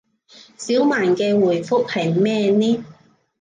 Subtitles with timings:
[0.57, 2.83] 小曼嘅回覆係咩呢